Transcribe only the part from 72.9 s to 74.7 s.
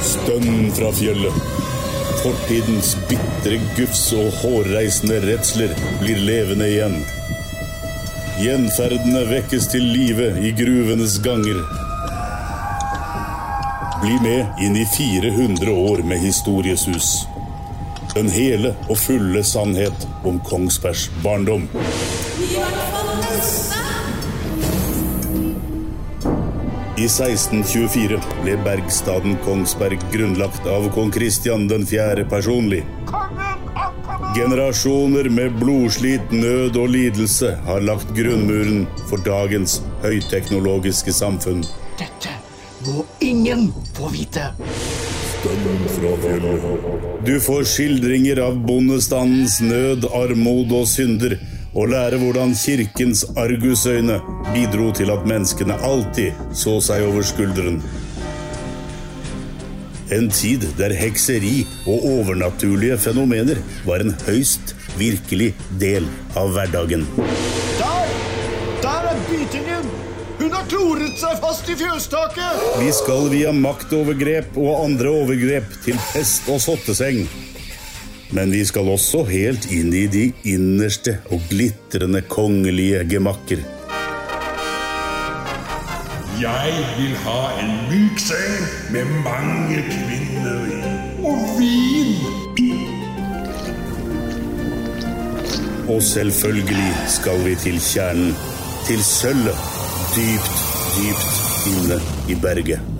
skal via maktovergrep